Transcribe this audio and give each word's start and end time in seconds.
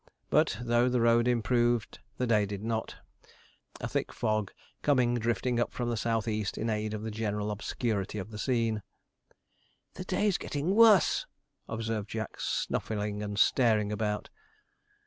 But 0.31 0.57
though 0.63 0.89
the 0.89 0.99
road 0.99 1.27
improved, 1.27 1.99
the 2.17 2.25
day 2.25 2.47
did 2.47 2.63
not; 2.63 2.95
a 3.79 3.87
thick 3.87 4.11
fog 4.11 4.51
coming 4.81 5.13
drifting 5.13 5.59
up 5.59 5.71
from 5.71 5.91
the 5.91 5.95
south 5.95 6.27
east 6.27 6.57
in 6.57 6.71
aid 6.71 6.95
of 6.95 7.03
the 7.03 7.11
general 7.11 7.51
obscurity 7.51 8.17
of 8.17 8.31
the 8.31 8.39
scene. 8.39 8.81
'The 9.93 10.05
day's 10.05 10.39
gettin' 10.39 10.73
wuss,' 10.73 11.27
observed 11.69 12.09
Jack, 12.09 12.39
snuffling 12.39 13.21
and 13.21 13.37
staring 13.37 13.91
about. 13.91 14.31